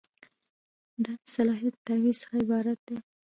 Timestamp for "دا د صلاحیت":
1.03-1.75